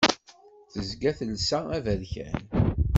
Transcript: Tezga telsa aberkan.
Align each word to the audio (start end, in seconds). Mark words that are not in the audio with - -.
Tezga 0.71 1.11
telsa 1.17 1.59
aberkan. 1.77 2.39